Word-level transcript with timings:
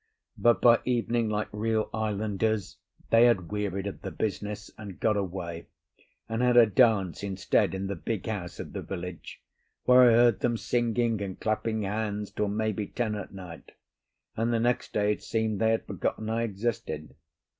But 0.39 0.61
by 0.63 0.79
evening, 0.83 1.29
like 1.29 1.49
real 1.51 1.87
islanders, 1.93 2.77
they 3.11 3.25
had 3.25 3.51
wearied 3.51 3.85
of 3.85 4.01
the 4.01 4.09
business, 4.09 4.71
and 4.75 4.99
got 4.99 5.15
away, 5.15 5.67
and 6.27 6.41
had 6.41 6.57
a 6.57 6.65
dance 6.65 7.21
instead 7.21 7.75
in 7.75 7.85
the 7.85 7.93
big 7.95 8.25
house 8.25 8.59
of 8.59 8.73
the 8.73 8.81
village, 8.81 9.43
where 9.83 10.09
I 10.09 10.13
heard 10.15 10.39
them 10.39 10.57
singing 10.57 11.21
and 11.21 11.39
clapping 11.39 11.83
hands 11.83 12.31
till, 12.31 12.47
maybe, 12.47 12.87
ten 12.87 13.13
at 13.13 13.31
night, 13.31 13.73
and 14.35 14.51
the 14.51 14.59
next 14.59 14.91
day 14.91 15.11
it 15.11 15.21
seemed 15.21 15.59
they 15.61 15.69
had 15.69 15.85
forgotten 15.85 16.31
I 16.31 16.41
existed. 16.41 17.13